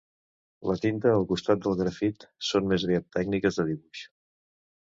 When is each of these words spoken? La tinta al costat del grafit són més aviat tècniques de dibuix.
La 0.69 0.77
tinta 0.85 1.11
al 1.17 1.25
costat 1.33 1.61
del 1.67 1.77
grafit 1.83 2.25
són 2.47 2.73
més 2.73 2.87
aviat 2.89 3.07
tècniques 3.19 3.61
de 3.61 3.71
dibuix. 3.73 4.07